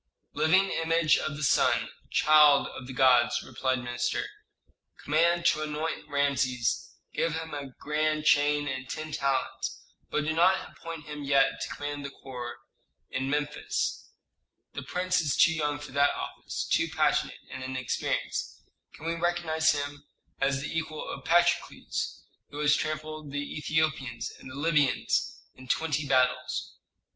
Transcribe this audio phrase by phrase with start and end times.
[0.33, 4.25] "Living image of the sun, child of the gods," replied the minister.
[5.03, 10.71] "Command to anoint Rameses, give him a grand chain and ten talents, but do not
[10.71, 12.55] appoint him yet to command the corps
[13.11, 14.09] in Memphis.
[14.73, 18.63] The prince is too young for that office, too passionate and inexperienced.
[18.95, 20.07] Can we recognize him
[20.39, 26.07] as the equal of Patrokles, who has trampled the Ethiopians and the Libyans in twenty
[26.07, 26.73] battles?